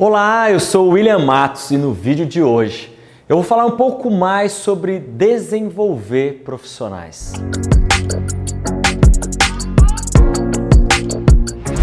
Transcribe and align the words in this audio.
Olá, 0.00 0.48
eu 0.48 0.60
sou 0.60 0.90
William 0.90 1.18
Matos 1.18 1.72
e 1.72 1.76
no 1.76 1.92
vídeo 1.92 2.24
de 2.24 2.40
hoje 2.40 2.96
eu 3.28 3.34
vou 3.34 3.44
falar 3.44 3.66
um 3.66 3.72
pouco 3.72 4.08
mais 4.08 4.52
sobre 4.52 5.00
desenvolver 5.00 6.42
profissionais. 6.44 7.32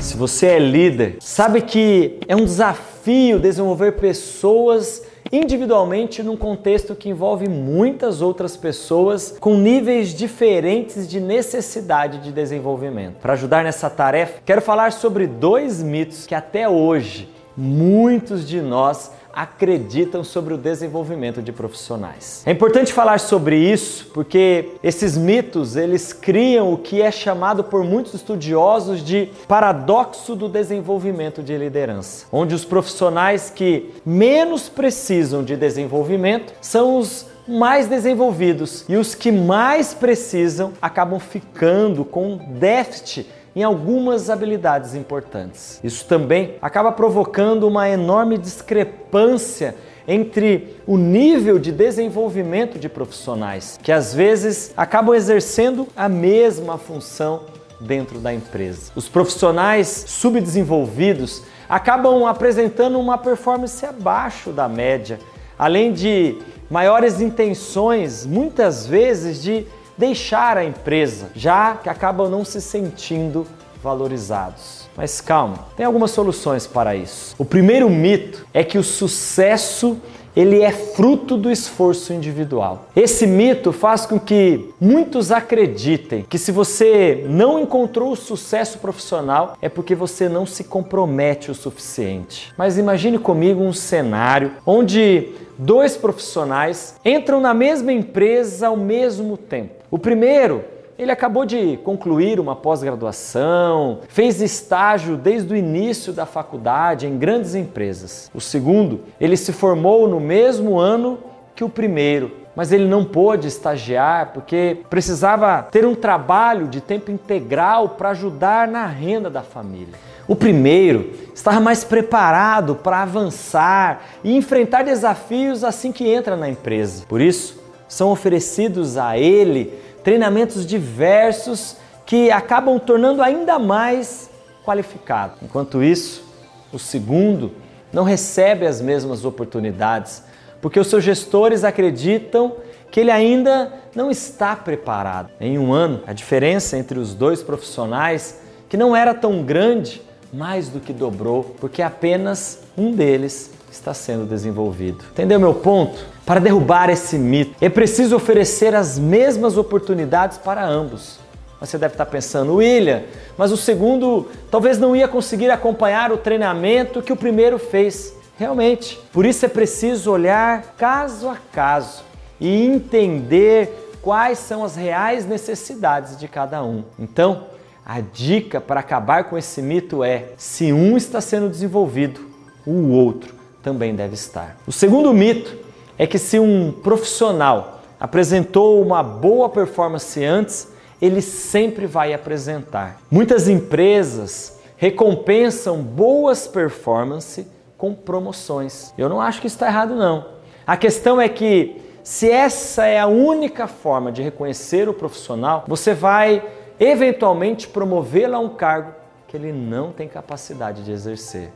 Se 0.00 0.16
você 0.16 0.46
é 0.46 0.58
líder, 0.60 1.16
sabe 1.18 1.62
que 1.62 2.20
é 2.28 2.36
um 2.36 2.44
desafio 2.44 3.40
desenvolver 3.40 3.96
pessoas 3.96 5.02
individualmente 5.32 6.22
num 6.22 6.36
contexto 6.36 6.94
que 6.94 7.08
envolve 7.08 7.48
muitas 7.48 8.22
outras 8.22 8.56
pessoas 8.56 9.36
com 9.40 9.56
níveis 9.56 10.14
diferentes 10.14 11.08
de 11.08 11.18
necessidade 11.18 12.18
de 12.18 12.30
desenvolvimento. 12.30 13.16
Para 13.16 13.32
ajudar 13.32 13.64
nessa 13.64 13.90
tarefa, 13.90 14.40
quero 14.46 14.62
falar 14.62 14.92
sobre 14.92 15.26
dois 15.26 15.82
mitos 15.82 16.24
que 16.24 16.36
até 16.36 16.68
hoje 16.68 17.34
muitos 17.56 18.46
de 18.46 18.60
nós 18.60 19.10
acreditam 19.36 20.24
sobre 20.24 20.54
o 20.54 20.56
desenvolvimento 20.56 21.42
de 21.42 21.52
profissionais. 21.52 22.42
É 22.46 22.50
importante 22.50 22.90
falar 22.90 23.20
sobre 23.20 23.58
isso 23.58 24.06
porque 24.14 24.70
esses 24.82 25.14
mitos, 25.14 25.76
eles 25.76 26.14
criam 26.14 26.72
o 26.72 26.78
que 26.78 27.02
é 27.02 27.10
chamado 27.10 27.62
por 27.62 27.84
muitos 27.84 28.14
estudiosos 28.14 29.04
de 29.04 29.28
paradoxo 29.46 30.34
do 30.34 30.48
desenvolvimento 30.48 31.42
de 31.42 31.54
liderança, 31.54 32.24
onde 32.32 32.54
os 32.54 32.64
profissionais 32.64 33.50
que 33.50 33.92
menos 34.06 34.70
precisam 34.70 35.44
de 35.44 35.54
desenvolvimento 35.54 36.54
são 36.62 36.98
os 36.98 37.26
mais 37.46 37.86
desenvolvidos 37.86 38.84
e 38.88 38.96
os 38.96 39.14
que 39.14 39.30
mais 39.30 39.94
precisam 39.94 40.72
acabam 40.80 41.20
ficando 41.20 42.04
com 42.04 42.38
déficit 42.58 43.26
em 43.56 43.62
algumas 43.62 44.28
habilidades 44.28 44.94
importantes. 44.94 45.80
Isso 45.82 46.04
também 46.04 46.56
acaba 46.60 46.92
provocando 46.92 47.66
uma 47.66 47.88
enorme 47.88 48.36
discrepância 48.36 49.74
entre 50.06 50.76
o 50.86 50.98
nível 50.98 51.58
de 51.58 51.72
desenvolvimento 51.72 52.78
de 52.78 52.86
profissionais, 52.86 53.78
que 53.82 53.90
às 53.90 54.12
vezes 54.12 54.74
acabam 54.76 55.14
exercendo 55.14 55.88
a 55.96 56.06
mesma 56.06 56.76
função 56.76 57.44
dentro 57.80 58.18
da 58.18 58.32
empresa. 58.32 58.92
Os 58.94 59.08
profissionais 59.08 60.04
subdesenvolvidos 60.06 61.42
acabam 61.66 62.26
apresentando 62.26 63.00
uma 63.00 63.16
performance 63.16 63.84
abaixo 63.84 64.50
da 64.50 64.68
média, 64.68 65.18
além 65.58 65.94
de 65.94 66.36
maiores 66.70 67.22
intenções, 67.22 68.26
muitas 68.26 68.86
vezes, 68.86 69.42
de 69.42 69.66
deixar 69.96 70.56
a 70.56 70.64
empresa, 70.64 71.30
já 71.34 71.74
que 71.74 71.88
acabam 71.88 72.28
não 72.28 72.44
se 72.44 72.60
sentindo 72.60 73.46
valorizados. 73.82 74.88
Mas 74.96 75.20
calma, 75.20 75.58
tem 75.76 75.84
algumas 75.84 76.10
soluções 76.10 76.66
para 76.66 76.96
isso. 76.96 77.34
O 77.38 77.44
primeiro 77.44 77.88
mito 77.90 78.46
é 78.52 78.64
que 78.64 78.78
o 78.78 78.82
sucesso 78.82 80.00
ele 80.36 80.60
é 80.60 80.70
fruto 80.70 81.34
do 81.34 81.50
esforço 81.50 82.12
individual. 82.12 82.88
Esse 82.94 83.26
mito 83.26 83.72
faz 83.72 84.04
com 84.04 84.20
que 84.20 84.68
muitos 84.78 85.32
acreditem 85.32 86.26
que 86.28 86.36
se 86.36 86.52
você 86.52 87.24
não 87.26 87.58
encontrou 87.58 88.12
o 88.12 88.16
sucesso 88.16 88.78
profissional 88.78 89.56
é 89.62 89.68
porque 89.70 89.94
você 89.94 90.28
não 90.28 90.44
se 90.44 90.64
compromete 90.64 91.50
o 91.50 91.54
suficiente. 91.54 92.52
Mas 92.58 92.76
imagine 92.76 93.18
comigo 93.18 93.62
um 93.62 93.72
cenário 93.72 94.52
onde 94.66 95.30
dois 95.56 95.96
profissionais 95.96 96.96
entram 97.02 97.40
na 97.40 97.54
mesma 97.54 97.90
empresa 97.90 98.66
ao 98.66 98.76
mesmo 98.76 99.38
tempo. 99.38 99.75
O 99.90 99.98
primeiro 99.98 100.64
ele 100.98 101.12
acabou 101.12 101.44
de 101.44 101.78
concluir 101.84 102.40
uma 102.40 102.56
pós-graduação, 102.56 104.00
fez 104.08 104.40
estágio 104.40 105.16
desde 105.16 105.52
o 105.52 105.56
início 105.56 106.12
da 106.12 106.24
faculdade 106.24 107.06
em 107.06 107.18
grandes 107.18 107.54
empresas. 107.54 108.30
O 108.34 108.40
segundo, 108.40 109.00
ele 109.20 109.36
se 109.36 109.52
formou 109.52 110.08
no 110.08 110.18
mesmo 110.18 110.78
ano 110.78 111.18
que 111.54 111.62
o 111.62 111.68
primeiro, 111.68 112.32
mas 112.54 112.72
ele 112.72 112.86
não 112.86 113.04
pôde 113.04 113.46
estagiar 113.46 114.32
porque 114.32 114.78
precisava 114.88 115.62
ter 115.62 115.84
um 115.84 115.94
trabalho 115.94 116.66
de 116.66 116.80
tempo 116.80 117.10
integral 117.10 117.90
para 117.90 118.10
ajudar 118.10 118.66
na 118.66 118.86
renda 118.86 119.28
da 119.28 119.42
família. 119.42 119.94
O 120.26 120.34
primeiro 120.34 121.12
estava 121.34 121.60
mais 121.60 121.84
preparado 121.84 122.74
para 122.74 123.02
avançar 123.02 124.02
e 124.24 124.34
enfrentar 124.34 124.82
desafios 124.82 125.62
assim 125.62 125.92
que 125.92 126.08
entra 126.08 126.36
na 126.36 126.48
empresa. 126.48 127.04
Por 127.06 127.20
isso, 127.20 127.65
são 127.88 128.10
oferecidos 128.10 128.96
a 128.96 129.18
ele 129.18 129.72
treinamentos 130.02 130.64
diversos 130.66 131.76
que 132.04 132.30
acabam 132.30 132.78
tornando 132.78 133.22
ainda 133.22 133.58
mais 133.58 134.30
qualificado. 134.64 135.34
Enquanto 135.42 135.82
isso, 135.82 136.24
o 136.72 136.78
segundo 136.78 137.52
não 137.92 138.04
recebe 138.04 138.66
as 138.66 138.80
mesmas 138.80 139.24
oportunidades, 139.24 140.22
porque 140.60 140.78
os 140.78 140.86
seus 140.86 141.02
gestores 141.02 141.64
acreditam 141.64 142.56
que 142.90 143.00
ele 143.00 143.10
ainda 143.10 143.72
não 143.94 144.10
está 144.10 144.54
preparado. 144.54 145.30
Em 145.40 145.58
um 145.58 145.72
ano, 145.72 146.00
a 146.06 146.12
diferença 146.12 146.78
entre 146.78 146.98
os 146.98 147.14
dois 147.14 147.42
profissionais, 147.42 148.40
que 148.68 148.76
não 148.76 148.94
era 148.94 149.14
tão 149.14 149.42
grande, 149.42 150.02
mais 150.32 150.68
do 150.68 150.80
que 150.80 150.92
dobrou, 150.92 151.56
porque 151.60 151.82
apenas 151.82 152.60
um 152.76 152.92
deles 152.92 153.50
está 153.76 153.94
sendo 153.94 154.24
desenvolvido. 154.24 155.04
Entendeu 155.12 155.38
meu 155.38 155.54
ponto? 155.54 156.04
Para 156.24 156.40
derrubar 156.40 156.90
esse 156.90 157.16
mito, 157.18 157.54
é 157.60 157.68
preciso 157.68 158.16
oferecer 158.16 158.74
as 158.74 158.98
mesmas 158.98 159.56
oportunidades 159.56 160.38
para 160.38 160.64
ambos. 160.64 161.20
Você 161.60 161.78
deve 161.78 161.94
estar 161.94 162.06
pensando, 162.06 162.56
William, 162.56 163.04
mas 163.38 163.52
o 163.52 163.56
segundo 163.56 164.28
talvez 164.50 164.78
não 164.78 164.94
ia 164.94 165.08
conseguir 165.08 165.50
acompanhar 165.50 166.12
o 166.12 166.18
treinamento 166.18 167.00
que 167.00 167.12
o 167.12 167.16
primeiro 167.16 167.58
fez. 167.58 168.14
Realmente, 168.36 169.00
por 169.12 169.24
isso 169.24 169.46
é 169.46 169.48
preciso 169.48 170.10
olhar 170.10 170.74
caso 170.76 171.28
a 171.28 171.36
caso 171.52 172.02
e 172.38 172.66
entender 172.66 173.98
quais 174.02 174.38
são 174.38 174.62
as 174.62 174.76
reais 174.76 175.24
necessidades 175.26 176.18
de 176.18 176.28
cada 176.28 176.62
um. 176.62 176.84
Então, 176.98 177.46
a 177.84 178.00
dica 178.00 178.60
para 178.60 178.80
acabar 178.80 179.24
com 179.24 179.38
esse 179.38 179.62
mito 179.62 180.04
é: 180.04 180.26
se 180.36 180.72
um 180.72 180.96
está 180.96 181.20
sendo 181.20 181.48
desenvolvido, 181.48 182.20
o 182.66 182.90
outro 182.90 183.35
também 183.66 183.96
deve 183.96 184.14
estar. 184.14 184.56
O 184.64 184.70
segundo 184.70 185.12
mito 185.12 185.56
é 185.98 186.06
que 186.06 186.20
se 186.20 186.38
um 186.38 186.70
profissional 186.70 187.80
apresentou 187.98 188.80
uma 188.80 189.02
boa 189.02 189.48
performance 189.48 190.24
antes, 190.24 190.68
ele 191.02 191.20
sempre 191.20 191.84
vai 191.84 192.14
apresentar. 192.14 193.00
Muitas 193.10 193.48
empresas 193.48 194.60
recompensam 194.76 195.82
boas 195.82 196.46
performances 196.46 197.44
com 197.76 197.92
promoções. 197.92 198.94
Eu 198.96 199.08
não 199.08 199.20
acho 199.20 199.40
que 199.40 199.48
está 199.48 199.66
errado, 199.66 199.96
não. 199.96 200.26
A 200.64 200.76
questão 200.76 201.20
é 201.20 201.28
que, 201.28 201.82
se 202.04 202.30
essa 202.30 202.86
é 202.86 203.00
a 203.00 203.08
única 203.08 203.66
forma 203.66 204.12
de 204.12 204.22
reconhecer 204.22 204.88
o 204.88 204.94
profissional, 204.94 205.64
você 205.66 205.92
vai 205.92 206.40
eventualmente 206.78 207.66
promovê-lo 207.66 208.36
a 208.36 208.38
um 208.38 208.50
cargo 208.50 208.92
que 209.26 209.36
ele 209.36 209.50
não 209.50 209.90
tem 209.90 210.06
capacidade 210.06 210.84
de 210.84 210.92
exercer. 210.92 211.50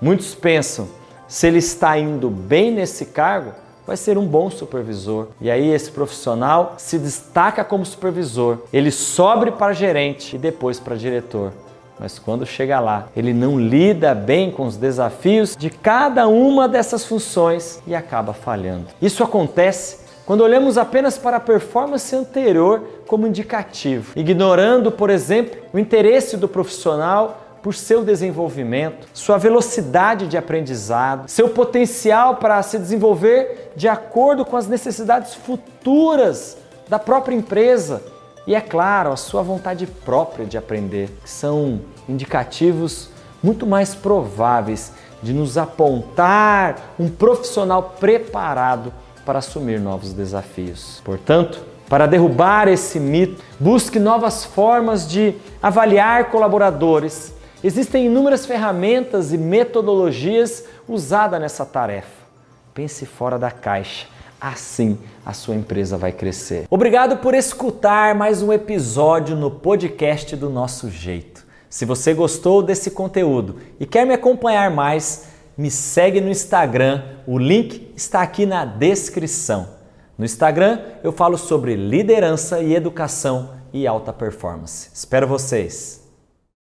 Muitos 0.00 0.34
pensam, 0.34 0.88
se 1.30 1.46
ele 1.46 1.58
está 1.58 1.96
indo 1.96 2.28
bem 2.28 2.72
nesse 2.72 3.06
cargo, 3.06 3.52
vai 3.86 3.96
ser 3.96 4.18
um 4.18 4.26
bom 4.26 4.50
supervisor. 4.50 5.28
E 5.40 5.48
aí 5.48 5.70
esse 5.70 5.88
profissional 5.88 6.74
se 6.76 6.98
destaca 6.98 7.62
como 7.62 7.86
supervisor, 7.86 8.58
ele 8.72 8.90
sobe 8.90 9.52
para 9.52 9.72
gerente 9.72 10.34
e 10.34 10.38
depois 10.40 10.80
para 10.80 10.96
diretor. 10.96 11.52
Mas 12.00 12.18
quando 12.18 12.44
chega 12.44 12.80
lá, 12.80 13.08
ele 13.14 13.32
não 13.32 13.60
lida 13.60 14.12
bem 14.12 14.50
com 14.50 14.66
os 14.66 14.76
desafios 14.76 15.54
de 15.56 15.70
cada 15.70 16.26
uma 16.26 16.66
dessas 16.66 17.04
funções 17.04 17.80
e 17.86 17.94
acaba 17.94 18.32
falhando. 18.32 18.88
Isso 19.00 19.22
acontece 19.22 19.98
quando 20.26 20.40
olhamos 20.40 20.76
apenas 20.76 21.16
para 21.16 21.36
a 21.36 21.40
performance 21.40 22.14
anterior 22.16 22.82
como 23.06 23.26
indicativo, 23.26 24.12
ignorando, 24.16 24.90
por 24.90 25.10
exemplo, 25.10 25.60
o 25.72 25.78
interesse 25.78 26.36
do 26.36 26.48
profissional 26.48 27.49
por 27.62 27.74
seu 27.74 28.04
desenvolvimento, 28.04 29.06
sua 29.12 29.38
velocidade 29.38 30.26
de 30.26 30.36
aprendizado, 30.36 31.28
seu 31.28 31.48
potencial 31.50 32.36
para 32.36 32.62
se 32.62 32.78
desenvolver 32.78 33.72
de 33.76 33.88
acordo 33.88 34.44
com 34.44 34.56
as 34.56 34.66
necessidades 34.66 35.34
futuras 35.34 36.56
da 36.88 36.98
própria 36.98 37.34
empresa 37.34 38.02
e, 38.46 38.54
é 38.54 38.60
claro, 38.60 39.12
a 39.12 39.16
sua 39.16 39.42
vontade 39.42 39.86
própria 39.86 40.46
de 40.46 40.56
aprender, 40.56 41.10
que 41.22 41.30
são 41.30 41.80
indicativos 42.08 43.10
muito 43.42 43.66
mais 43.66 43.94
prováveis 43.94 44.92
de 45.22 45.32
nos 45.32 45.58
apontar 45.58 46.94
um 46.98 47.08
profissional 47.08 47.94
preparado 48.00 48.92
para 49.24 49.38
assumir 49.38 49.78
novos 49.78 50.12
desafios. 50.12 51.00
Portanto, 51.04 51.62
para 51.88 52.06
derrubar 52.06 52.68
esse 52.68 52.98
mito, 52.98 53.42
busque 53.58 53.98
novas 53.98 54.44
formas 54.44 55.08
de 55.08 55.34
avaliar 55.62 56.30
colaboradores 56.30 57.34
Existem 57.62 58.06
inúmeras 58.06 58.46
ferramentas 58.46 59.32
e 59.34 59.38
metodologias 59.38 60.64
usadas 60.88 61.38
nessa 61.38 61.66
tarefa. 61.66 62.24
Pense 62.72 63.04
fora 63.04 63.38
da 63.38 63.50
caixa. 63.50 64.06
Assim 64.40 64.98
a 65.26 65.34
sua 65.34 65.54
empresa 65.54 65.98
vai 65.98 66.12
crescer. 66.12 66.66
Obrigado 66.70 67.18
por 67.18 67.34
escutar 67.34 68.14
mais 68.14 68.40
um 68.40 68.50
episódio 68.50 69.36
no 69.36 69.50
podcast 69.50 70.34
do 70.34 70.48
Nosso 70.48 70.88
Jeito. 70.88 71.44
Se 71.68 71.84
você 71.84 72.14
gostou 72.14 72.62
desse 72.62 72.92
conteúdo 72.92 73.56
e 73.78 73.84
quer 73.84 74.06
me 74.06 74.14
acompanhar 74.14 74.70
mais, 74.70 75.26
me 75.58 75.70
segue 75.70 76.22
no 76.22 76.30
Instagram, 76.30 77.02
o 77.26 77.38
link 77.38 77.92
está 77.94 78.22
aqui 78.22 78.46
na 78.46 78.64
descrição. 78.64 79.68
No 80.16 80.24
Instagram 80.24 80.80
eu 81.04 81.12
falo 81.12 81.36
sobre 81.36 81.76
liderança 81.76 82.60
e 82.60 82.74
educação 82.74 83.50
e 83.70 83.86
alta 83.86 84.14
performance. 84.14 84.88
Espero 84.94 85.26
vocês! 85.28 85.99